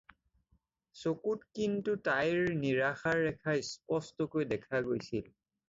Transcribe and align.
চকুত 1.01 1.43
কিন্তু 1.59 1.91
তাইৰ 2.09 2.49
নিৰাশাৰ 2.63 3.23
ৰেখা 3.29 3.57
স্পষ্টকৈ 3.71 4.51
দেখা 4.59 4.85
গৈছিল। 4.93 5.33